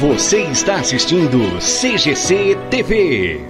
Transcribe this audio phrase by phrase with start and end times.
[0.00, 3.40] Você está assistindo CGC TV.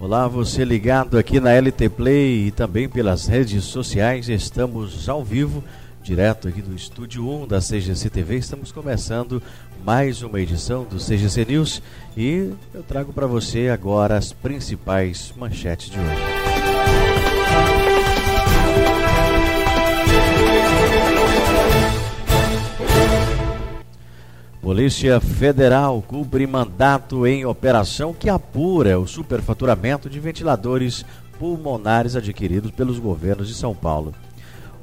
[0.00, 4.28] Olá, você ligado aqui na LT Play e também pelas redes sociais.
[4.28, 5.62] Estamos ao vivo
[6.02, 8.36] direto aqui do estúdio 1 da CGC TV.
[8.36, 9.42] Estamos começando
[9.84, 11.82] mais uma edição do CGC News
[12.16, 16.40] e eu trago para você agora as principais manchetes de hoje.
[24.60, 31.04] Polícia Federal cumpre mandato em operação que apura o superfaturamento de ventiladores
[31.38, 34.14] pulmonares adquiridos pelos governos de São Paulo.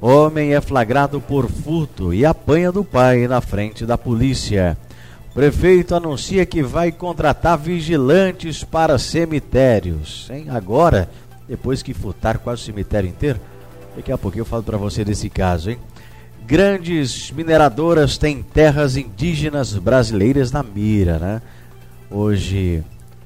[0.00, 4.78] Homem é flagrado por furto e apanha do pai na frente da polícia.
[5.34, 10.28] Prefeito anuncia que vai contratar vigilantes para cemitérios.
[10.30, 10.46] Hein?
[10.50, 11.10] Agora,
[11.48, 13.40] depois que furtar quase o cemitério inteiro,
[13.96, 15.78] daqui a pouquinho eu falo para você desse caso, hein?
[16.46, 21.42] Grandes mineradoras têm terras indígenas brasileiras na mira, né?
[22.10, 22.82] Hoje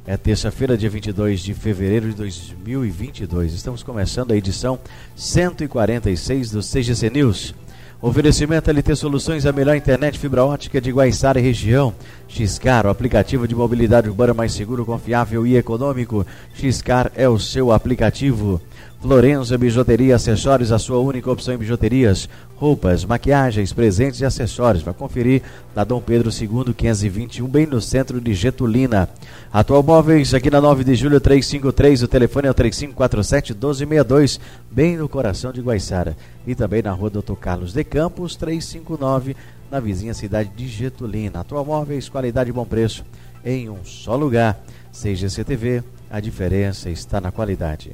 [0.07, 3.53] é terça-feira, dia 22 de fevereiro de 2022.
[3.53, 4.79] Estamos começando a edição
[5.15, 7.55] 146 do CGC News.
[8.01, 11.95] Oferecimento LT Soluções, a melhor internet fibra ótica de Guaiçara e região.
[12.29, 16.27] Xcar, o aplicativo de mobilidade urbana mais seguro, confiável e econômico.
[16.53, 18.61] Xcar é o seu aplicativo.
[19.03, 24.85] Florença Bijuteria Acessórios, a sua única opção em bijuterias, roupas, maquiagens, presentes e acessórios.
[24.85, 25.43] Vai conferir
[25.75, 29.09] na Dom Pedro II, 521, bem no centro de Getulina.
[29.53, 34.39] Atual Móveis, aqui na 9 de julho, 353, o telefone é o 3547-1262,
[34.71, 36.17] bem no coração de Guaiçara.
[36.47, 39.35] E também na rua Doutor Carlos de Campos, 359,
[39.69, 41.41] na vizinha cidade de Getulina.
[41.41, 43.05] Atual Móveis, qualidade e bom preço,
[43.45, 44.65] em um só lugar.
[44.93, 47.91] CGC TV, a diferença está na qualidade.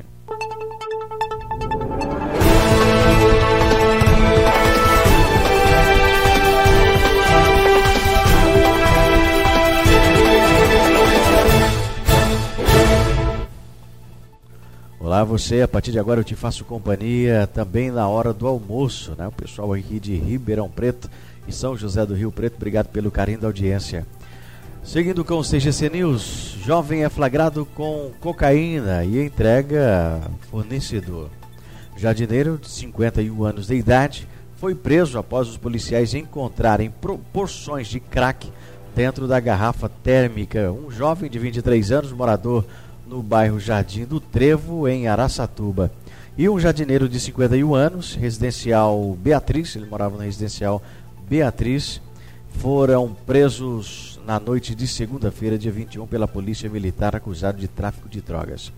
[15.18, 19.16] Olá você, a partir de agora eu te faço companhia também na hora do almoço,
[19.18, 19.26] né?
[19.26, 21.10] O pessoal aqui de Ribeirão Preto
[21.48, 24.06] e São José do Rio Preto, obrigado pelo carinho da audiência.
[24.84, 30.20] Seguindo com o CGC News, jovem é flagrado com cocaína e entrega
[30.52, 31.30] fornecedor.
[31.96, 38.52] Jardineiro de 51 anos de idade foi preso após os policiais encontrarem proporções de crack
[38.94, 40.70] dentro da garrafa térmica.
[40.70, 42.64] Um jovem de 23 anos, morador
[43.08, 45.90] no bairro Jardim do Trevo, em Araçatuba.
[46.36, 50.82] E um jardineiro de 51 anos, residencial Beatriz, ele morava na residencial
[51.28, 52.00] Beatriz,
[52.50, 58.20] foram presos na noite de segunda-feira, dia 21, pela Polícia Militar, acusado de tráfico de
[58.20, 58.72] drogas.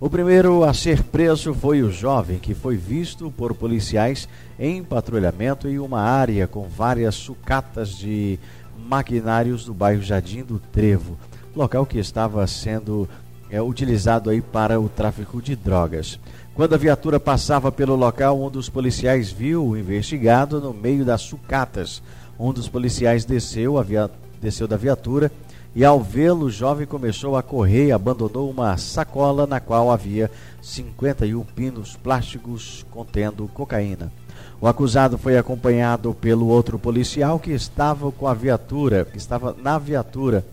[0.00, 4.28] O primeiro a ser preso foi o jovem que foi visto por policiais
[4.58, 8.38] em patrulhamento em uma área com várias sucatas de
[8.76, 11.16] maquinários do bairro Jardim do Trevo,
[11.54, 13.08] local que estava sendo
[13.54, 16.18] é, utilizado aí para o tráfico de drogas.
[16.56, 21.22] Quando a viatura passava pelo local, um dos policiais viu o investigado no meio das
[21.22, 22.02] sucatas.
[22.36, 24.10] Um dos policiais desceu, via...
[24.42, 25.30] desceu da viatura
[25.72, 30.28] e ao vê-lo, o jovem começou a correr e abandonou uma sacola na qual havia
[30.60, 34.12] 51 pinos plásticos contendo cocaína.
[34.60, 39.78] O acusado foi acompanhado pelo outro policial que estava com a viatura, que estava na
[39.78, 40.44] viatura,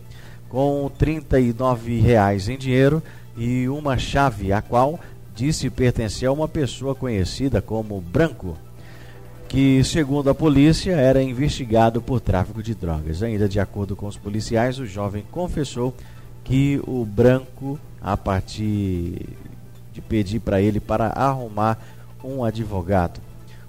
[0.51, 3.01] com 39 reais em dinheiro
[3.37, 4.99] e uma chave, a qual
[5.33, 8.57] disse pertencer a uma pessoa conhecida como Branco
[9.51, 13.21] que, segundo a polícia, era investigado por tráfico de drogas.
[13.21, 15.93] Ainda de acordo com os policiais, o jovem confessou
[16.41, 19.27] que o branco, a partir
[19.91, 21.77] de pedir para ele para arrumar
[22.23, 23.19] um advogado.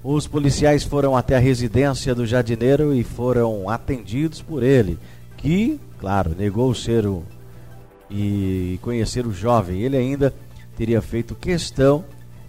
[0.04, 4.96] Os policiais foram até a residência do jardineiro e foram atendidos por ele,
[5.36, 7.22] que, claro, negou ser o
[8.10, 9.80] e conhecer o jovem.
[9.82, 10.34] Ele ainda
[10.76, 12.04] teria feito questão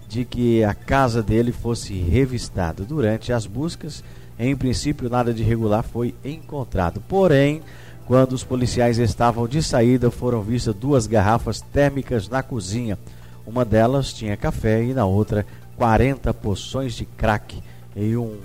[0.09, 2.83] de que a casa dele fosse revistada.
[2.83, 4.03] Durante as buscas,
[4.39, 6.99] em princípio, nada de irregular foi encontrado.
[7.07, 7.61] Porém,
[8.07, 12.97] quando os policiais estavam de saída, foram vistas duas garrafas térmicas na cozinha.
[13.45, 15.45] Uma delas tinha café e na outra
[15.77, 17.61] 40 poções de crack
[17.95, 18.35] em um,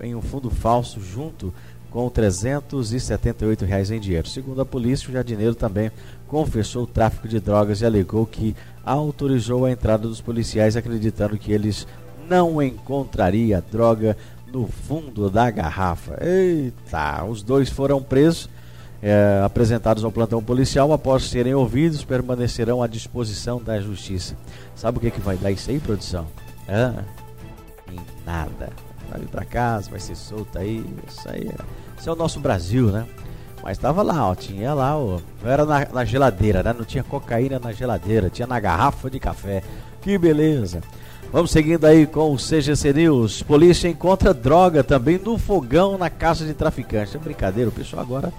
[0.00, 1.52] em um fundo falso junto
[1.94, 4.28] com 378 reais em dinheiro.
[4.28, 5.92] Segundo a polícia, o jardineiro também
[6.26, 11.52] confessou o tráfico de drogas e alegou que autorizou a entrada dos policiais, acreditando que
[11.52, 11.86] eles
[12.28, 14.16] não encontraria droga
[14.52, 16.18] no fundo da garrafa.
[16.20, 18.50] Eita, os dois foram presos,
[19.00, 24.36] é, apresentados ao plantão policial, após serem ouvidos, permanecerão à disposição da justiça.
[24.74, 26.26] Sabe o que, que vai dar isso aí, produção?
[26.68, 27.04] Ah,
[27.92, 28.70] em nada.
[29.08, 30.84] Vai vir pra casa, vai ser solto aí.
[31.06, 33.06] Isso aí é, isso é o nosso Brasil, né?
[33.62, 36.74] Mas tava lá, ó, tinha lá, ó, era na, na, geladeira, né?
[36.76, 39.62] Não tinha cocaína na geladeira, tinha na garrafa de café.
[40.02, 40.82] Que beleza.
[41.32, 43.42] Vamos seguindo aí com o CGC News.
[43.42, 47.14] Polícia encontra droga também no fogão na casa de traficantes.
[47.14, 48.32] É brincadeira, o pessoal agora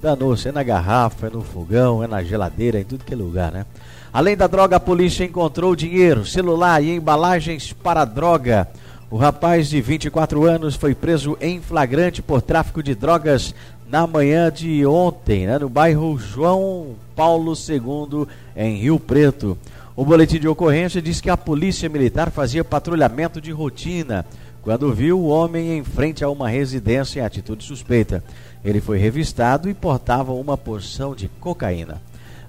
[0.00, 0.48] danou-se.
[0.48, 3.66] É na garrafa, é no fogão, é na geladeira, em tudo que é lugar, né?
[4.12, 8.68] Além da droga, a polícia encontrou dinheiro, celular e embalagens para droga.
[9.12, 13.54] O rapaz de 24 anos foi preso em flagrante por tráfico de drogas
[13.86, 18.26] na manhã de ontem, né, no bairro João Paulo II,
[18.56, 19.58] em Rio Preto.
[19.94, 24.24] O boletim de ocorrência diz que a polícia militar fazia patrulhamento de rotina
[24.62, 28.24] quando viu o homem em frente a uma residência em atitude suspeita.
[28.64, 32.00] Ele foi revistado e portava uma porção de cocaína.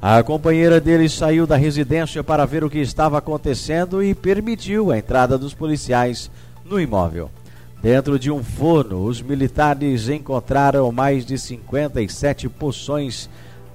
[0.02, 4.98] A companheira dele saiu da residência para ver o que estava acontecendo e permitiu a
[4.98, 6.32] entrada dos policiais
[6.66, 7.30] no imóvel.
[7.82, 13.30] Dentro de um forno, os militares encontraram mais de 57 poções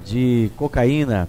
[0.05, 1.29] de cocaína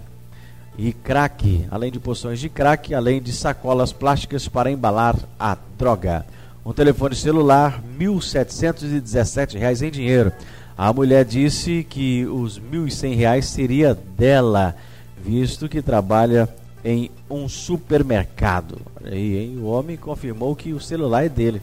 [0.78, 6.26] e crack, além de poções de crack, além de sacolas plásticas para embalar a droga.
[6.66, 10.32] Um telefone celular, R$ 1.717 em dinheiro.
[10.78, 14.74] A mulher disse que os R$ 1.100 seria dela,
[15.22, 16.48] visto que trabalha
[16.86, 18.80] em um supermercado.
[19.12, 19.58] Aí, hein?
[19.58, 21.62] O homem confirmou que o celular é dele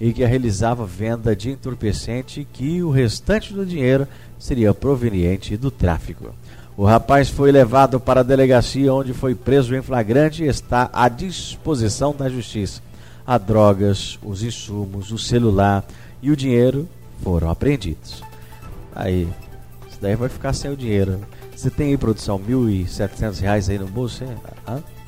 [0.00, 4.06] e que realizava venda de entorpecente e que o restante do dinheiro
[4.38, 6.34] seria proveniente do tráfico.
[6.76, 11.08] O rapaz foi levado para a delegacia onde foi preso em flagrante e está à
[11.08, 12.80] disposição da justiça.
[13.26, 15.84] As drogas, os insumos, o celular
[16.22, 16.88] e o dinheiro
[17.22, 18.22] foram apreendidos.
[18.94, 19.28] Aí,
[19.88, 21.20] isso daí vai ficar sem o dinheiro.
[21.54, 24.24] Você tem aí, produção, R$ 1.700 aí no bolso?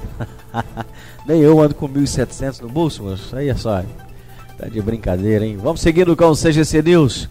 [1.27, 3.35] Nem eu ando com R$ 1.700 no bolso, moço.
[3.37, 3.83] Aí é só.
[4.59, 5.57] Tá de brincadeira, hein?
[5.57, 7.29] Vamos seguindo com o CGC News.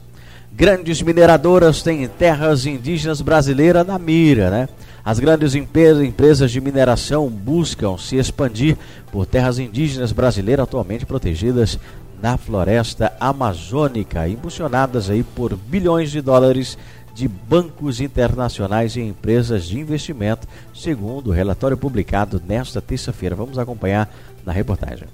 [0.51, 4.69] Grandes mineradoras têm terras indígenas brasileiras na mira, né?
[5.03, 8.77] As grandes empresas de mineração buscam se expandir
[9.11, 11.77] por terras indígenas brasileiras atualmente protegidas
[12.21, 16.77] na floresta amazônica, impulsionadas aí por bilhões de dólares
[17.15, 23.35] de bancos internacionais e empresas de investimento, segundo o relatório publicado nesta terça-feira.
[23.35, 24.13] Vamos acompanhar
[24.45, 25.07] na reportagem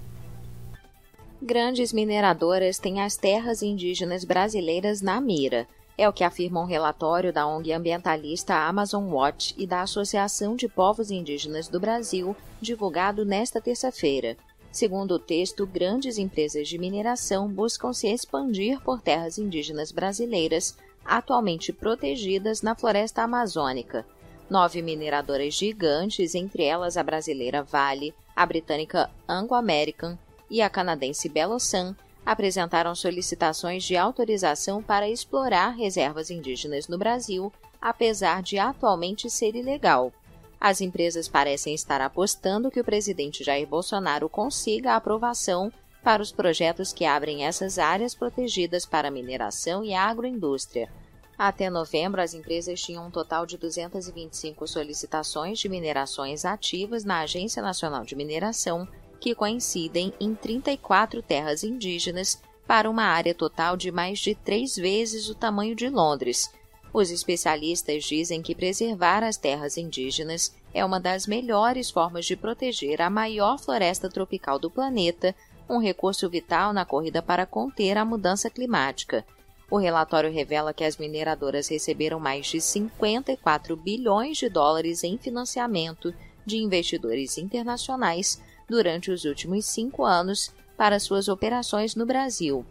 [1.41, 5.67] grandes mineradoras têm as terras indígenas brasileiras na mira.
[5.97, 10.67] É o que afirma um relatório da ONG ambientalista Amazon Watch e da Associação de
[10.67, 14.37] Povos Indígenas do Brasil, divulgado nesta terça-feira.
[14.71, 21.73] Segundo o texto, grandes empresas de mineração buscam se expandir por terras indígenas brasileiras, atualmente
[21.73, 24.05] protegidas na floresta amazônica.
[24.49, 30.17] Nove mineradoras gigantes, entre elas a brasileira Vale, a britânica Anglo American,
[30.49, 31.95] e a canadense Belosan
[32.25, 37.51] apresentaram solicitações de autorização para explorar reservas indígenas no Brasil,
[37.81, 40.11] apesar de atualmente ser ilegal.
[40.59, 46.31] As empresas parecem estar apostando que o presidente Jair Bolsonaro consiga a aprovação para os
[46.31, 50.89] projetos que abrem essas áreas protegidas para mineração e agroindústria.
[51.37, 57.61] Até novembro, as empresas tinham um total de 225 solicitações de minerações ativas na Agência
[57.61, 58.87] Nacional de Mineração,
[59.19, 65.29] que coincidem em 34 terras indígenas para uma área total de mais de três vezes
[65.29, 66.51] o tamanho de Londres.
[66.93, 73.01] Os especialistas dizem que preservar as terras indígenas é uma das melhores formas de proteger
[73.01, 75.35] a maior floresta tropical do planeta,
[75.71, 79.25] um recurso vital na corrida para conter a mudança climática.
[79.69, 86.13] O relatório revela que as mineradoras receberam mais de 54 bilhões de dólares em financiamento
[86.45, 92.65] de investidores internacionais durante os últimos cinco anos para suas operações no Brasil.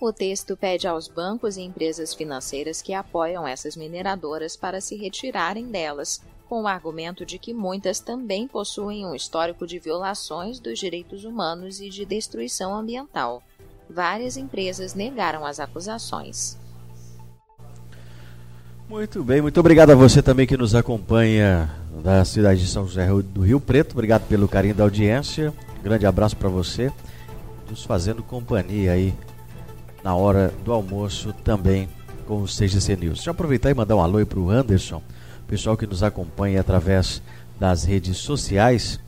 [0.00, 5.66] O texto pede aos bancos e empresas financeiras que apoiam essas mineradoras para se retirarem
[5.66, 6.20] delas,
[6.52, 11.80] com o argumento de que muitas também possuem um histórico de violações dos direitos humanos
[11.80, 13.42] e de destruição ambiental.
[13.88, 16.58] Várias empresas negaram as acusações.
[18.86, 23.08] Muito bem, muito obrigado a você também que nos acompanha da cidade de São José
[23.32, 23.92] do Rio Preto.
[23.92, 25.54] Obrigado pelo carinho da audiência.
[25.82, 26.92] Grande abraço para você.
[27.70, 29.14] Nos fazendo companhia aí
[30.04, 31.88] na hora do almoço também
[32.26, 33.14] com o CGC News.
[33.14, 35.02] Deixa eu aproveitar e mandar um alô para o Anderson,
[35.52, 37.20] pessoal que nos acompanha através
[37.60, 38.98] das redes sociais.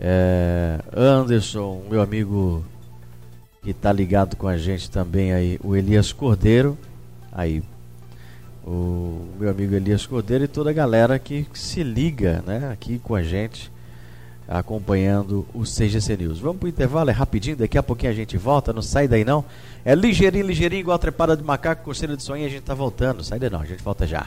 [0.00, 2.64] É, Anderson, meu amigo
[3.62, 6.76] que está ligado com a gente também aí, o Elias Cordeiro,
[7.30, 7.62] aí
[8.66, 13.14] o meu amigo Elias Cordeiro e toda a galera que se liga, né, aqui com
[13.14, 13.70] a gente
[14.48, 16.40] acompanhando o CGC News.
[16.40, 19.24] Vamos para o intervalo, é rapidinho, daqui a pouquinho a gente volta, não sai daí
[19.24, 19.44] não.
[19.84, 23.22] É ligeirinho, ligeirinho, igual a trepada de macaco, coceira de sonho, a gente tá voltando.
[23.22, 24.26] Sai daí não, a gente volta já.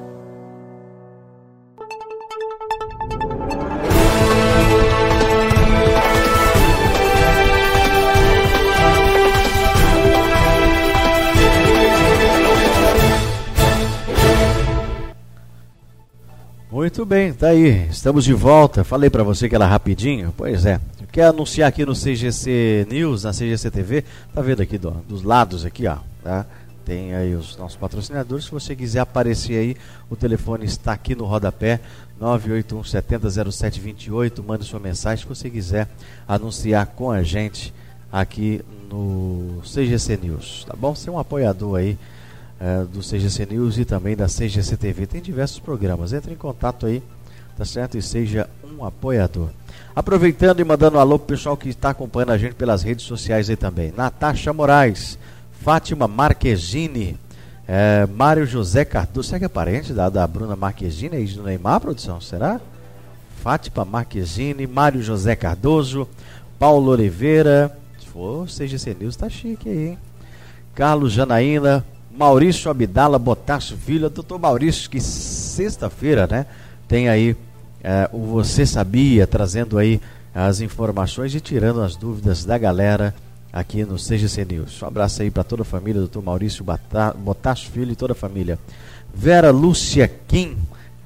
[17.11, 17.89] Bem, tá aí.
[17.89, 18.85] Estamos de volta.
[18.85, 20.33] Falei para você que era rapidinho.
[20.37, 20.79] Pois é.
[21.11, 24.05] Quer anunciar aqui no CGC News, na CGC TV?
[24.33, 26.45] Tá vendo aqui do, dos lados aqui, ó, tá?
[26.85, 28.45] Tem aí os nossos patrocinadores.
[28.45, 29.75] Se você quiser aparecer aí,
[30.09, 31.81] o telefone está aqui no rodapé
[32.17, 34.41] 981 700728.
[34.41, 35.89] Mande sua mensagem se você quiser
[36.25, 37.73] anunciar com a gente
[38.09, 40.95] aqui no CGC News, tá bom?
[40.95, 41.97] Ser um apoiador aí
[42.61, 45.07] é, do CGC News e também da CGC TV.
[45.07, 46.13] Tem diversos programas.
[46.13, 47.01] Entre em contato aí,
[47.57, 47.97] tá certo?
[47.97, 49.49] E seja um apoiador.
[49.95, 53.49] Aproveitando e mandando um alô pro pessoal que está acompanhando a gente pelas redes sociais
[53.49, 53.91] aí também.
[53.97, 55.17] Natasha Moraes,
[55.59, 57.17] Fátima Marquezine,
[57.67, 59.29] é, Mário José Cardoso.
[59.29, 62.21] Será que é parente da, da Bruna Marquezine aí do Neymar, produção?
[62.21, 62.61] Será?
[63.41, 66.07] Fátima Marquezine, Mário José Cardoso,
[66.59, 67.75] Paulo Oliveira.
[67.99, 69.97] Se for CGC News, tá chique aí, hein?
[70.75, 71.83] Carlos Janaína,
[72.17, 76.45] Maurício Abdala Botasso Filho, doutor Maurício, que sexta-feira, né,
[76.87, 77.35] tem aí
[77.83, 79.99] é, o Você Sabia, trazendo aí
[80.33, 83.13] as informações e tirando as dúvidas da galera
[83.51, 84.81] aqui no CGC News.
[84.81, 86.65] Um abraço aí para toda a família, doutor Maurício
[87.17, 88.57] Botasso Filho e toda a família.
[89.13, 90.57] Vera Lúcia Kim,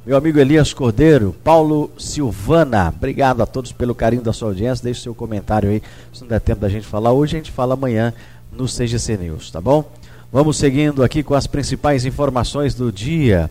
[0.05, 4.83] meu amigo Elias Cordeiro, Paulo Silvana, obrigado a todos pelo carinho da sua audiência.
[4.83, 5.81] Deixe seu comentário aí,
[6.13, 8.13] se não der tempo da gente falar hoje, a gente fala amanhã
[8.51, 9.89] no CGC News, tá bom?
[10.35, 13.49] Vamos seguindo aqui com as principais informações do dia.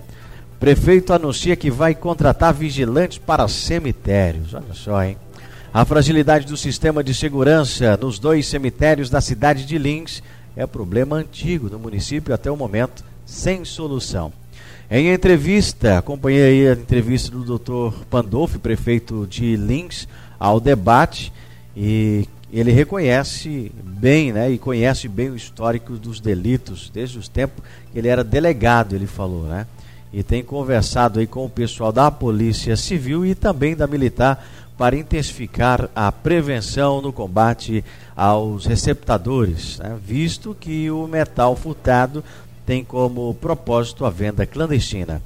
[0.60, 4.52] Prefeito anuncia que vai contratar vigilantes para cemitérios.
[4.52, 5.16] Olha só, hein?
[5.72, 10.22] A fragilidade do sistema de segurança nos dois cemitérios da cidade de Lins
[10.54, 14.30] é problema antigo no município até o momento, sem solução.
[14.90, 17.96] Em entrevista, acompanhei a entrevista do Dr.
[18.10, 20.06] Pandolfi, prefeito de Lins,
[20.38, 21.32] ao debate
[21.74, 22.28] e
[22.60, 27.98] ele reconhece bem, né, e conhece bem o histórico dos delitos desde os tempos que
[27.98, 29.66] ele era delegado, ele falou, né?
[30.12, 34.46] E tem conversado aí com o pessoal da Polícia Civil e também da Militar
[34.78, 37.84] para intensificar a prevenção no combate
[38.16, 39.96] aos receptadores, né?
[40.04, 42.22] visto que o metal furtado
[42.64, 45.20] tem como propósito a venda clandestina.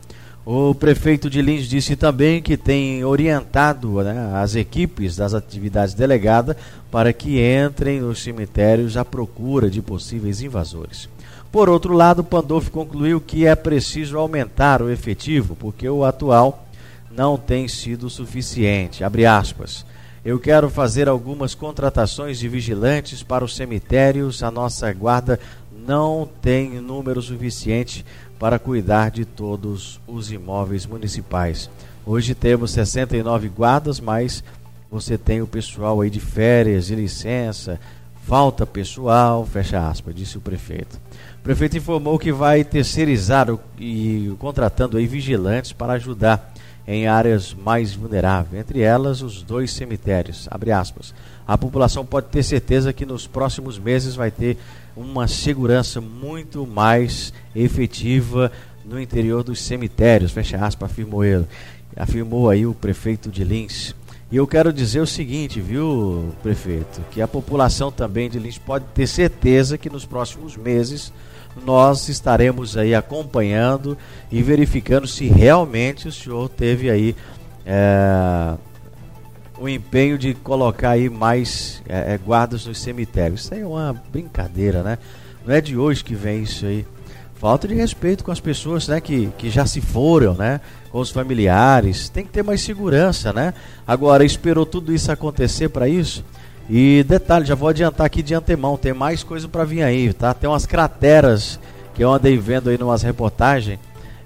[0.44, 6.56] O prefeito de Lins disse também que tem orientado né, as equipes das atividades delegadas
[6.90, 11.08] para que entrem nos cemitérios à procura de possíveis invasores.
[11.52, 16.66] Por outro lado, Pandolfo concluiu que é preciso aumentar o efetivo, porque o atual
[17.10, 19.02] não tem sido suficiente.
[19.02, 19.84] Abre aspas.
[20.24, 24.42] Eu quero fazer algumas contratações de vigilantes para os cemitérios.
[24.42, 25.40] A nossa guarda
[25.86, 28.04] não tem número suficiente
[28.38, 31.68] para cuidar de todos os imóveis municipais.
[32.06, 34.42] Hoje temos 69 guardas, mas
[34.90, 37.78] você tem o pessoal aí de férias, de licença,
[38.26, 40.98] falta pessoal, fecha aspas, disse o prefeito.
[41.40, 46.52] O prefeito informou que vai terceirizar o, e contratando aí vigilantes para ajudar
[46.86, 50.48] em áreas mais vulneráveis, entre elas os dois cemitérios.
[51.48, 54.58] A população pode ter certeza que nos próximos meses vai ter
[54.94, 58.52] uma segurança muito mais efetiva
[58.84, 61.46] no interior dos cemitérios, fecha aspas, afirmou ele.
[61.96, 63.94] Afirmou aí o prefeito de Lins.
[64.30, 68.84] E eu quero dizer o seguinte, viu, prefeito, que a população também de Lins pode
[68.92, 71.10] ter certeza que nos próximos meses
[71.64, 73.96] nós estaremos aí acompanhando
[74.30, 77.16] e verificando se realmente o senhor teve aí
[77.64, 78.54] é,
[79.60, 83.42] o empenho de colocar aí mais é, é, guardas nos cemitérios.
[83.42, 84.98] Isso aí é uma brincadeira, né?
[85.46, 86.86] Não é de hoje que vem isso aí.
[87.36, 90.60] Falta de respeito com as pessoas né, que, que já se foram, né?
[90.90, 92.08] Com os familiares.
[92.08, 93.54] Tem que ter mais segurança, né?
[93.86, 96.24] Agora, esperou tudo isso acontecer para isso?
[96.68, 100.34] E detalhe, já vou adiantar aqui de antemão, tem mais coisa para vir aí, tá?
[100.34, 101.58] Tem umas crateras
[101.94, 103.78] que eu andei vendo aí numas reportagens.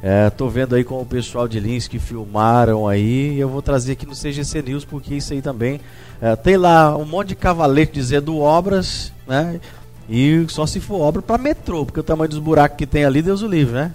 [0.02, 3.34] É, tô vendo aí com o pessoal de Lins que filmaram aí.
[3.34, 5.80] E eu vou trazer aqui no CGC News, porque isso aí também.
[6.20, 9.60] É, tem lá um monte de cavalete dizendo obras, né?
[10.08, 13.22] E só se for obra para metrô, porque o tamanho dos buracos que tem ali,
[13.22, 13.94] Deus o livre, né?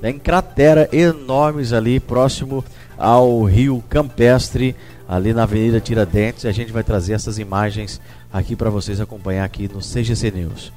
[0.00, 2.64] Tem cratera enormes ali, próximo
[2.96, 4.76] ao rio Campestre
[5.08, 6.46] ali na Avenida Tiradentes.
[6.46, 8.00] A gente vai trazer essas imagens
[8.32, 10.72] aqui para vocês acompanhar aqui no CGC News.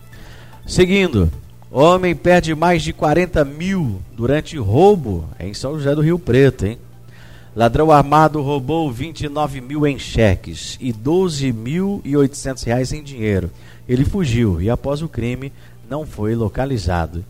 [0.66, 1.32] Seguindo,
[1.80, 6.78] homem perde mais de 40 mil durante roubo em São José do Rio Preto, hein?
[7.56, 13.52] Ladrão armado roubou 29 mil em cheques e 12.800 reais em dinheiro.
[13.88, 15.52] Ele fugiu e após o crime
[15.90, 17.26] não foi localizado.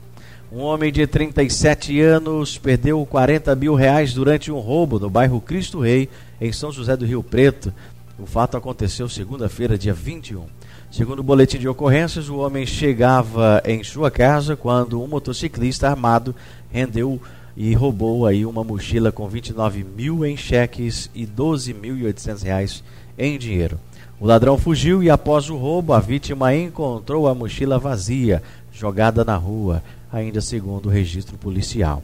[0.51, 5.79] Um homem de 37 anos perdeu 40 mil reais durante um roubo no bairro Cristo
[5.79, 7.73] Rei, em São José do Rio Preto.
[8.19, 10.45] O fato aconteceu segunda-feira, dia 21.
[10.91, 16.35] Segundo o boletim de ocorrências, o homem chegava em sua casa quando um motociclista armado
[16.69, 17.17] rendeu
[17.55, 22.83] e roubou aí uma mochila com 29 mil em cheques e 12.800 reais
[23.17, 23.79] em dinheiro.
[24.19, 29.37] O ladrão fugiu e após o roubo a vítima encontrou a mochila vazia, jogada na
[29.37, 32.03] rua, ainda segundo o registro policial.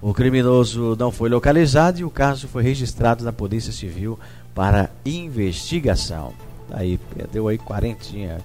[0.00, 4.16] O criminoso não foi localizado e o caso foi registrado na Polícia Civil
[4.54, 6.47] para investigação.
[6.70, 8.38] Aí, perdeu aí quarentinha.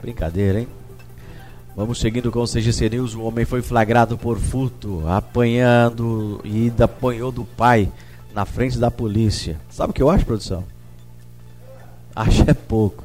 [0.00, 0.68] Brincadeira, hein?
[1.76, 3.14] Vamos seguindo com o CGC News.
[3.14, 7.88] O homem foi flagrado por furto, apanhando e apanhou do pai
[8.34, 9.60] na frente da polícia.
[9.70, 10.64] Sabe o que eu acho, produção?
[12.16, 13.04] Acho é pouco.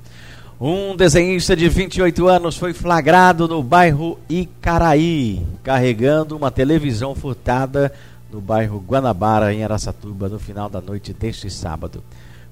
[0.60, 7.94] Um desenhista de 28 anos foi flagrado no bairro Icaraí, carregando uma televisão furtada
[8.32, 12.04] no bairro Guanabara, em Aracatuba, no final da noite deste sábado.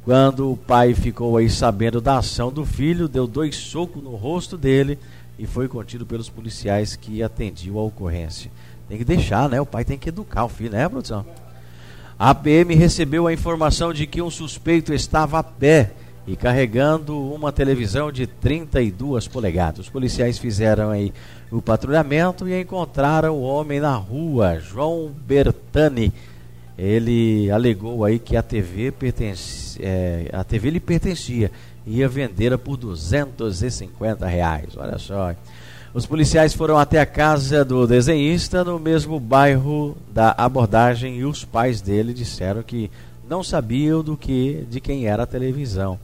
[0.04, 4.58] Quando o pai ficou aí sabendo da ação do filho, deu dois socos no rosto
[4.58, 4.98] dele
[5.38, 8.52] e foi contido pelos policiais que atendiam a ocorrência.
[8.90, 9.62] Tem que deixar, né?
[9.62, 11.26] O pai tem que educar o filho, né, produção?
[12.18, 15.92] A PM recebeu a informação de que um suspeito estava a pé
[16.28, 19.82] e carregando uma televisão de 32 polegadas.
[19.82, 21.14] Os policiais fizeram aí
[21.52, 26.12] o patrulhamento e encontraram o homem na rua, João Bertani.
[26.78, 28.92] Ele alegou aí que a TV
[29.80, 31.52] é, a TV lhe pertencia
[31.86, 34.78] ia vendê-la por 250 reais.
[34.78, 35.34] Olha só.
[35.94, 41.44] Os policiais foram até a casa do desenhista no mesmo bairro da abordagem e os
[41.44, 42.90] pais dele disseram que
[43.28, 46.00] não sabiam do que de quem era a televisão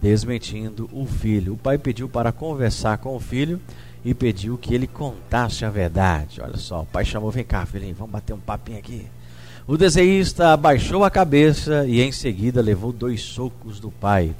[0.00, 1.54] desmentindo o filho.
[1.54, 3.60] O pai pediu para conversar com o filho
[4.04, 6.40] e pediu que ele contasse a verdade.
[6.40, 9.06] Olha só, o pai chamou: vem cá, filhinho, vamos bater um papinho aqui.
[9.68, 14.34] O desenhista abaixou a cabeça e em seguida levou dois socos do pai,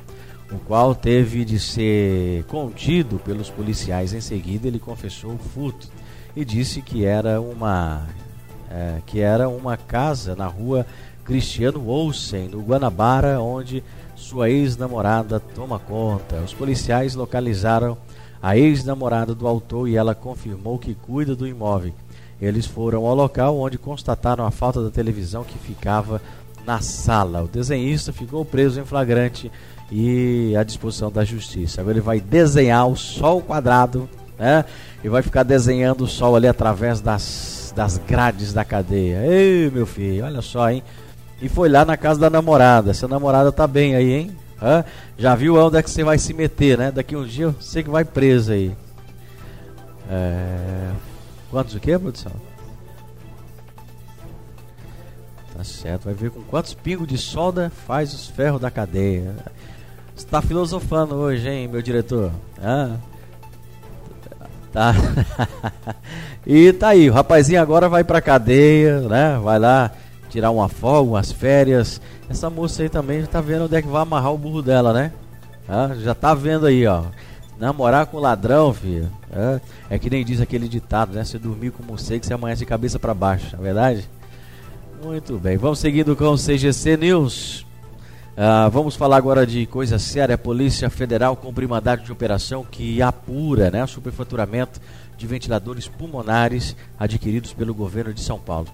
[0.50, 4.14] o qual teve de ser contido pelos policiais.
[4.14, 5.86] Em seguida, ele confessou o furto
[6.34, 8.06] e disse que era uma
[8.70, 10.86] é, que era uma casa na rua
[11.26, 13.84] Cristiano Olsen, no Guanabara, onde
[14.16, 16.36] sua ex-namorada toma conta.
[16.36, 17.98] Os policiais localizaram
[18.40, 21.92] a ex-namorada do autor e ela confirmou que cuida do imóvel.
[22.40, 26.20] Eles foram ao local onde constataram a falta da televisão que ficava
[26.64, 27.42] na sala.
[27.42, 29.50] O desenhista ficou preso em flagrante
[29.90, 31.80] e à disposição da justiça.
[31.80, 34.64] Agora ele vai desenhar o sol quadrado né?
[35.02, 39.26] E vai ficar desenhando o sol ali através das, das grades da cadeia.
[39.26, 40.82] Ei, meu filho, olha só, hein?
[41.42, 42.90] E foi lá na casa da namorada.
[42.90, 44.30] Essa namorada tá bem aí, hein?
[44.62, 44.84] Hã?
[45.16, 46.90] Já viu onde é que você vai se meter, né?
[46.90, 48.72] Daqui uns dias você que vai preso aí.
[50.10, 50.90] É...
[51.50, 52.32] Quantos o que, produção?
[55.56, 59.34] Tá certo, vai ver com quantos pingos de solda faz os ferros da cadeia.
[60.14, 62.30] Você tá filosofando hoje, hein, meu diretor?
[62.62, 62.96] Ah.
[64.72, 64.94] Tá.
[66.46, 69.40] e tá aí, o rapazinho agora vai pra cadeia, né?
[69.42, 69.90] Vai lá
[70.28, 72.00] tirar uma folga, umas férias.
[72.28, 74.92] Essa moça aí também já tá vendo onde é que vai amarrar o burro dela,
[74.92, 75.12] né?
[75.68, 77.04] Ah, já tá vendo aí, ó.
[77.58, 79.10] Namorar com ladrão, filho.
[79.32, 81.24] É, é que nem diz aquele ditado, né?
[81.24, 84.08] Você dormir com morcego, você amanhece de cabeça para baixo, não é verdade?
[85.02, 87.66] Muito bem, vamos seguindo com o CGC News.
[88.40, 90.36] Ah, vamos falar agora de coisa séria.
[90.36, 94.80] A Polícia Federal cumpre mandado de operação que apura né, superfaturamento
[95.16, 98.68] de ventiladores pulmonares adquiridos pelo governo de São Paulo.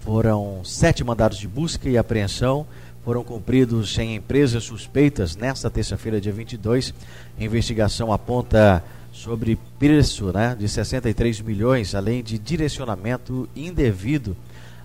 [0.00, 2.66] Foram sete mandados de busca e apreensão,
[3.06, 6.92] foram cumpridos em empresas suspeitas nesta terça-feira, dia 22.
[7.38, 14.36] A investigação aponta sobre preço né, de 63 milhões, além de direcionamento indevido.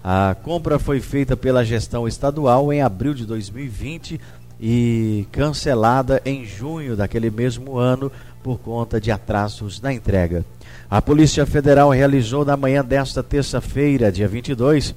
[0.03, 4.21] A compra foi feita pela gestão estadual em abril de 2020
[4.61, 8.11] e cancelada em junho daquele mesmo ano
[8.43, 10.45] por conta de atrasos na entrega.
[10.87, 14.93] A Polícia Federal realizou na manhã desta terça-feira, dia 22,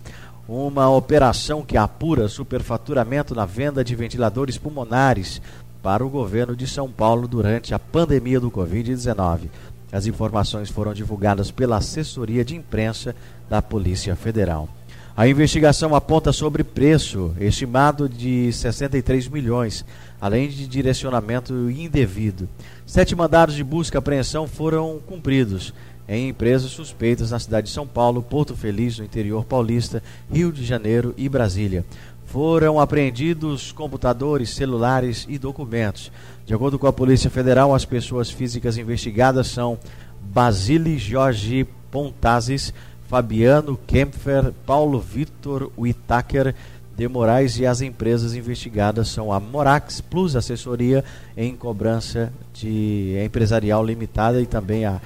[0.48, 5.40] uma operação que apura superfaturamento na venda de ventiladores pulmonares
[5.82, 9.48] para o governo de São Paulo durante a pandemia do Covid-19.
[9.92, 13.14] As informações foram divulgadas pela assessoria de imprensa
[13.48, 14.68] da Polícia Federal.
[15.16, 19.84] A investigação aponta sobre preço estimado de 63 milhões,
[20.20, 22.48] além de direcionamento indevido.
[22.84, 25.72] Sete mandados de busca e apreensão foram cumpridos
[26.08, 30.64] em empresas suspeitas na cidade de São Paulo, Porto Feliz, no interior paulista, Rio de
[30.64, 31.84] Janeiro e Brasília.
[32.26, 36.10] Foram apreendidos computadores, celulares e documentos.
[36.44, 39.78] De acordo com a Polícia Federal, as pessoas físicas investigadas são
[40.20, 42.72] Basile Jorge Pontazes,
[43.08, 46.54] Fabiano Kempfer, Paulo Vitor Whittaker
[46.96, 51.04] de Moraes e as empresas investigadas são a Morax Plus Assessoria
[51.36, 55.00] em Cobrança de Empresarial Limitada e também a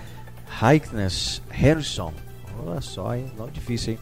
[0.62, 2.12] Heiknes Harrison.
[2.66, 3.27] Olha só, hein?
[3.38, 3.99] Não difícil, hein?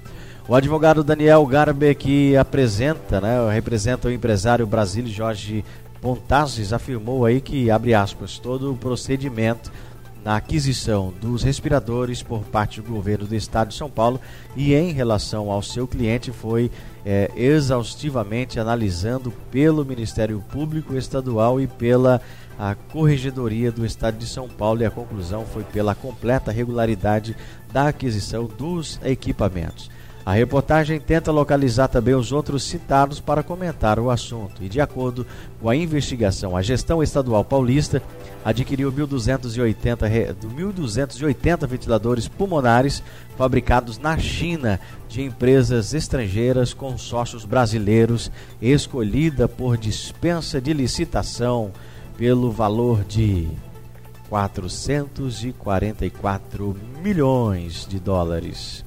[0.48, 5.64] O advogado Daniel Garbe, que apresenta, né, representa o empresário Brasílio Jorge
[6.00, 9.72] Pontazes, afirmou aí que, abre aspas, todo o procedimento
[10.26, 14.20] na aquisição dos respiradores por parte do governo do estado de São Paulo
[14.56, 16.68] e em relação ao seu cliente foi
[17.04, 22.20] é, exaustivamente analisando pelo Ministério Público Estadual e pela
[22.58, 27.36] a Corregedoria do Estado de São Paulo e a conclusão foi pela completa regularidade
[27.72, 29.90] da aquisição dos equipamentos.
[30.26, 34.60] A reportagem tenta localizar também os outros citados para comentar o assunto.
[34.60, 35.24] E de acordo
[35.62, 38.02] com a investigação, a gestão estadual paulista
[38.44, 43.04] adquiriu 1.280, 1.280 ventiladores pulmonares
[43.36, 48.28] fabricados na China de empresas estrangeiras com sócios brasileiros,
[48.60, 51.70] escolhida por dispensa de licitação
[52.16, 53.46] pelo valor de
[54.28, 58.84] 444 milhões de dólares.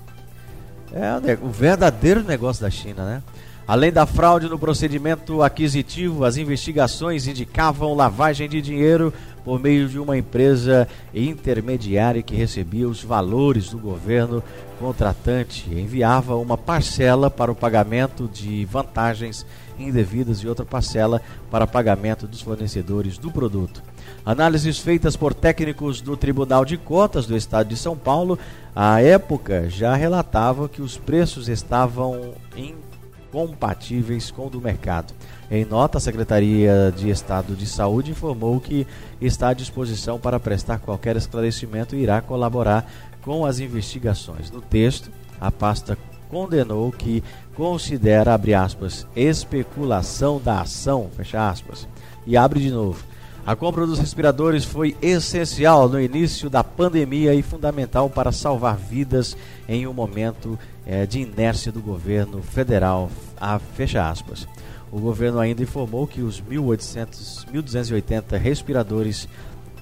[0.92, 3.24] É o verdadeiro negócio da China, né?
[3.68, 9.14] Além da fraude no procedimento aquisitivo, as investigações indicavam lavagem de dinheiro
[9.46, 14.44] por meio de uma empresa intermediária que recebia os valores do governo
[14.80, 19.46] contratante e enviava uma parcela para o pagamento de vantagens
[19.80, 23.82] indevidas e outra parcela para pagamento dos fornecedores do produto.
[24.26, 28.38] Análises feitas por técnicos do Tribunal de Contas do Estado de São Paulo,
[28.76, 35.14] à época já relatavam que os preços estavam incompatíveis com o do mercado.
[35.50, 38.86] Em nota, a Secretaria de Estado de Saúde informou que
[39.20, 44.52] está à disposição para prestar qualquer esclarecimento e irá colaborar com as investigações.
[44.52, 45.10] No texto,
[45.42, 45.98] a pasta
[46.30, 47.24] condenou que
[47.56, 51.88] considera, abre aspas, especulação da ação, fecha aspas,
[52.26, 53.04] e abre de novo,
[53.46, 59.36] a compra dos respiradores foi essencial no início da pandemia e fundamental para salvar vidas
[59.68, 63.10] em um momento é, de inércia do governo federal.
[63.42, 64.48] A, fecha aspas.
[64.92, 69.28] O governo ainda informou que os 1.280 respiradores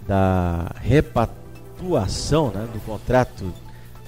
[0.08, 3.54] da repatuação né, do contrato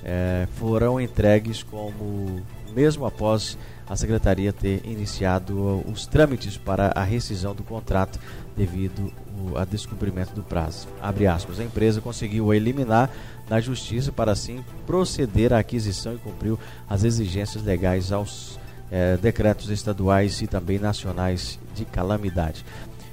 [0.10, 2.42] é, foram entregues como
[2.74, 8.20] mesmo após a secretaria ter iniciado os trâmites para a rescisão do contrato
[8.58, 9.12] devido
[9.56, 10.88] ao descumprimento do prazo.
[11.34, 13.10] Aspas, a empresa conseguiu eliminar
[13.50, 18.60] na justiça para assim proceder à aquisição e cumpriu as exigências legais aos
[18.92, 22.66] é, decretos estaduais e também nacionais de calamidade.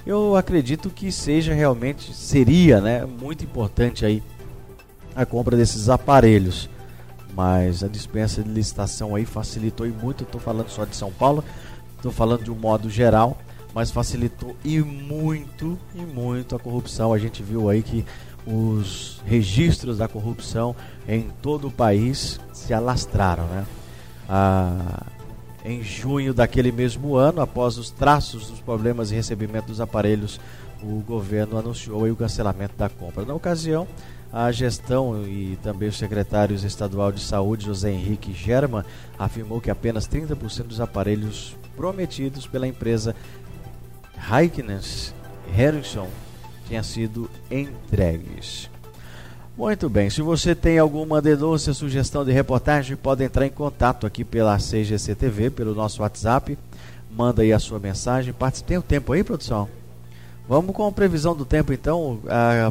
[0.07, 4.23] Eu acredito que seja realmente, seria né, muito importante aí
[5.15, 6.69] a compra desses aparelhos
[7.37, 10.25] mas a dispensa de licitação aí facilitou e muito.
[10.25, 11.45] Estou falando só de São Paulo,
[11.95, 13.37] estou falando de um modo geral,
[13.75, 17.13] mas facilitou e muito e muito a corrupção.
[17.13, 18.07] A gente viu aí que
[18.47, 20.75] os registros da corrupção
[21.07, 23.67] em todo o país se alastraram, né?
[24.27, 25.05] Ah,
[25.63, 30.41] em junho daquele mesmo ano, após os traços dos problemas de recebimento dos aparelhos,
[30.83, 33.27] o governo anunciou o cancelamento da compra.
[33.27, 33.87] Na ocasião,
[34.37, 38.85] a gestão e também o secretário estadual de saúde, José Henrique German,
[39.19, 43.17] afirmou que apenas 30% dos aparelhos prometidos pela empresa
[44.31, 45.15] Heiknes
[45.51, 46.07] Harrison
[46.69, 48.69] tinham sido entregues.
[49.57, 54.23] Muito bem, se você tem alguma denúncia, sugestão de reportagem, pode entrar em contato aqui
[54.23, 56.59] pela CGC TV, pelo nosso WhatsApp.
[57.11, 58.35] Manda aí a sua mensagem.
[58.67, 59.67] Tem o tempo aí, produção?
[60.49, 62.21] Vamos com a previsão do tempo então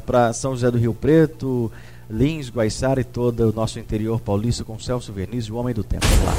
[0.05, 1.71] para São José do Rio Preto,
[2.09, 6.05] Lins, Guaiçara e todo o nosso interior paulista com Celso Vernizzi, o homem do tempo.
[6.05, 6.33] Vamos lá.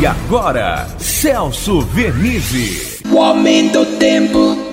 [0.00, 3.02] E agora, Celso Vernizzi.
[3.08, 4.65] O homem do tempo.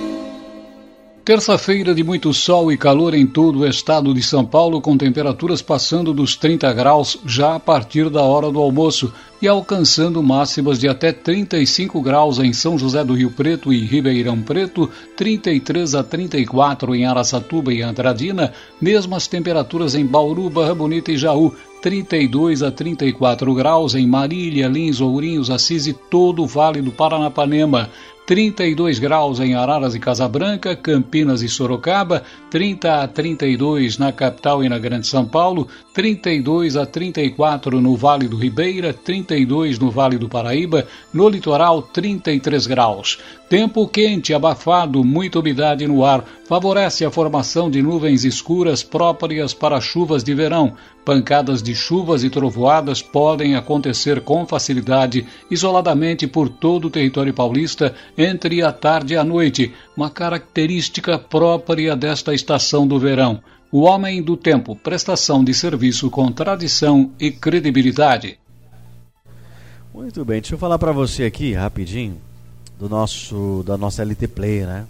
[1.24, 5.62] Terça-feira de muito sol e calor em todo o estado de São Paulo, com temperaturas
[5.62, 9.10] passando dos 30 graus já a partir da hora do almoço
[9.40, 14.42] e alcançando máximas de até 35 graus em São José do Rio Preto e Ribeirão
[14.42, 21.16] Preto, 33 a 34 em Araçatuba e Andradina, mesmas temperaturas em Bauru, Barra Bonita e
[21.16, 26.90] Jaú, 32 a 34 graus em Marília, Lins, Ourinhos, Assis e todo o Vale do
[26.90, 27.90] Paranapanema.
[28.26, 34.68] 32 graus em Araras e Casabranca, Campinas e Sorocaba, 30 a 32 na capital e
[34.68, 40.28] na Grande São Paulo, 32 a 34 no Vale do Ribeira, 32 no Vale do
[40.28, 43.18] Paraíba, no litoral 33 graus.
[43.46, 49.80] Tempo quente, abafado, muita umidade no ar, favorece a formação de nuvens escuras próprias para
[49.80, 50.74] chuvas de verão.
[51.04, 57.94] Pancadas de chuvas e trovoadas podem acontecer com facilidade, isoladamente por todo o território paulista,
[58.16, 63.42] entre a tarde e a noite, uma característica própria desta estação do verão.
[63.72, 68.38] O homem do tempo, prestação de serviço com tradição e credibilidade.
[69.92, 72.16] Muito bem, deixa eu falar para você aqui rapidinho
[72.78, 74.86] do nosso da nossa LT Play, né?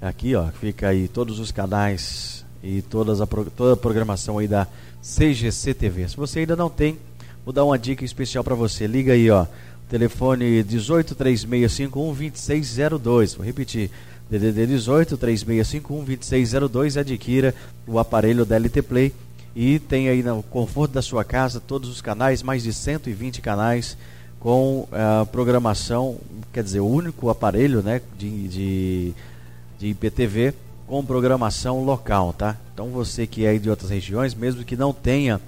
[0.00, 4.66] Aqui, ó, fica aí todos os canais e todas a, toda a programação aí da
[5.02, 6.08] CGC TV.
[6.08, 6.98] Se você ainda não tem,
[7.44, 8.86] vou dar uma dica especial para você.
[8.86, 9.46] Liga aí, ó.
[9.90, 13.34] Telefone 18 3651 2602.
[13.34, 13.90] Vou repetir.
[14.30, 16.96] DDD 18 3651 2602.
[16.96, 17.54] Adquira
[17.86, 19.12] o aparelho da LT Play
[19.54, 23.96] e tem aí no conforto da sua casa todos os canais, mais de 120 canais
[24.38, 26.16] com a programação,
[26.50, 29.14] quer dizer, o único aparelho né, de, de,
[29.80, 30.52] de IPTV
[30.86, 32.54] com programação local, tá?
[32.74, 35.40] Então você que é de outras regiões, mesmo que não tenha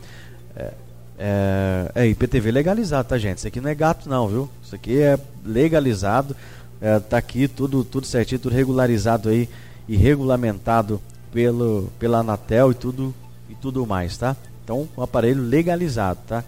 [0.56, 0.72] é,
[1.18, 3.38] é, é, IPTV legalizado, tá gente?
[3.38, 4.48] Isso aqui não é gato não, viu?
[4.64, 6.34] Isso aqui é legalizado,
[6.80, 9.48] é, tá aqui tudo, tudo certinho, tudo regularizado aí
[9.86, 10.98] e regulamentado
[11.30, 13.14] pelo, pela Anatel e tudo
[13.50, 14.34] e tudo mais, tá?
[14.64, 16.42] Então, um aparelho legalizado, tá?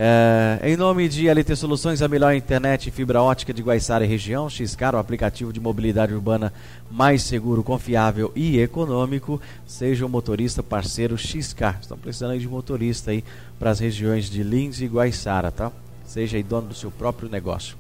[0.03, 4.09] É, em nome de LT Soluções, a melhor internet e fibra ótica de Guaiçara e
[4.09, 6.55] região, Xcar, o aplicativo de mobilidade urbana
[6.91, 9.39] mais seguro, confiável e econômico.
[9.67, 11.81] Seja o um motorista parceiro Xcar.
[11.83, 13.23] Estão precisando de motorista aí
[13.59, 15.71] para as regiões de Lins e Guaiçara, tá?
[16.07, 17.77] Seja aí dono do seu próprio negócio.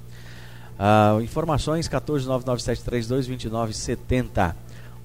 [0.78, 4.54] Uh, informações 14997322970.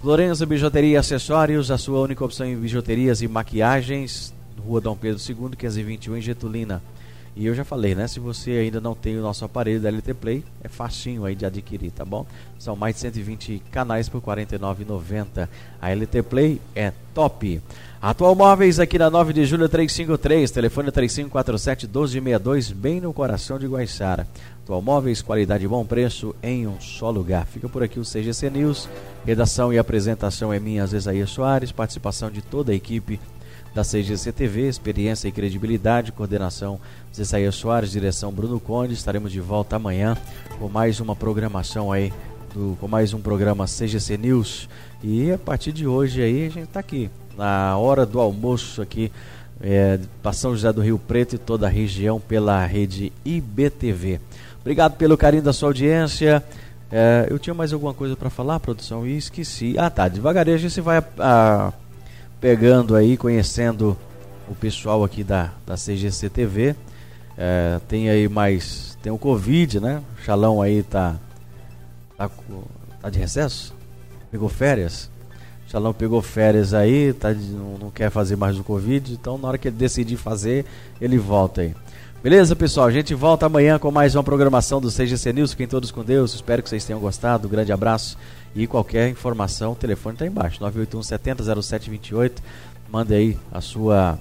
[0.01, 5.21] Florença Bijuteria e Acessórios, a sua única opção em bijuterias e maquiagens, Rua Dom Pedro
[5.25, 6.83] II, 521 em Getulina.
[7.35, 8.07] E eu já falei, né?
[8.07, 11.45] Se você ainda não tem o nosso aparelho da LT Play, é facinho aí de
[11.45, 12.25] adquirir, tá bom?
[12.57, 15.49] São mais de 120 canais por R$ 49,90.
[15.81, 17.61] A LT Play é top.
[18.01, 23.67] Atual Móveis aqui na 9 de julho 353, telefone 3547 1262, bem no coração de
[23.67, 24.27] Guaiçara.
[24.63, 27.45] Atual Móveis, qualidade e bom preço em um só lugar.
[27.45, 28.87] Fica por aqui o CGC News.
[29.25, 31.71] Redação e apresentação é minha, Zezaia Soares.
[31.71, 33.19] Participação de toda a equipe
[33.75, 36.79] da CGC TV, experiência e credibilidade, coordenação
[37.13, 38.93] Zezaia Soares, direção Bruno Conde.
[38.93, 40.15] Estaremos de volta amanhã
[40.57, 42.13] com mais uma programação aí,
[42.53, 44.69] do, com mais um programa CGC News.
[45.03, 49.11] E a partir de hoje aí a gente está aqui, na hora do almoço aqui,
[49.59, 54.21] é, para São José do Rio Preto e toda a região pela rede IBTV.
[54.61, 56.41] Obrigado pelo carinho da sua audiência.
[56.89, 59.75] É, eu tinha mais alguma coisa para falar, produção, e esqueci.
[59.77, 60.07] Ah, tá.
[60.07, 61.73] Devagarinho a gente vai a, a,
[62.39, 63.97] pegando aí, conhecendo
[64.47, 66.75] o pessoal aqui da, da CGC TV.
[67.37, 68.97] É, tem aí mais.
[69.01, 70.01] Tem o Covid, né?
[70.17, 71.15] O Xalão aí tá,
[72.17, 72.29] tá.
[73.01, 73.73] Tá de recesso?
[74.31, 75.09] Pegou férias?
[75.67, 79.47] O Xalão pegou férias aí, tá, não, não quer fazer mais o Covid, então na
[79.47, 80.65] hora que ele decidir fazer,
[81.01, 81.75] ele volta aí.
[82.25, 82.87] Beleza, pessoal?
[82.87, 85.51] A gente volta amanhã com mais uma programação do CGC News.
[85.51, 86.33] Fiquem todos com Deus.
[86.33, 87.47] Espero que vocês tenham gostado.
[87.47, 88.17] Um grande abraço.
[88.55, 92.41] E qualquer informação, o telefone está embaixo: 981 70 0728.
[92.89, 94.17] Mande aí a sua,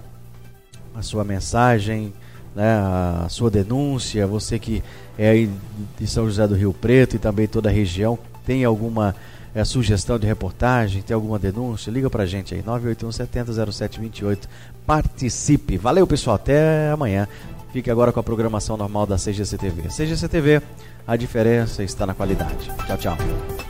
[0.94, 2.12] a sua mensagem,
[2.54, 4.26] né, a sua denúncia.
[4.26, 4.82] Você que
[5.16, 5.50] é aí
[5.98, 9.14] de São José do Rio Preto e também toda a região, tem alguma
[9.54, 11.90] é, sugestão de reportagem, tem alguma denúncia?
[11.90, 14.48] Liga pra gente aí: 981 70 0728.
[14.84, 15.76] Participe.
[15.76, 16.36] Valeu, pessoal.
[16.36, 17.28] Até amanhã.
[17.72, 19.82] Fique agora com a programação normal da CGC TV.
[20.28, 20.62] TV,
[21.06, 22.70] a diferença está na qualidade.
[22.86, 23.63] Tchau, tchau.